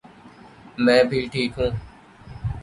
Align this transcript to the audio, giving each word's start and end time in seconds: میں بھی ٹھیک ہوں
میں 0.77 1.03
بھی 1.09 1.19
ٹھیک 1.31 1.51
ہوں 1.59 1.71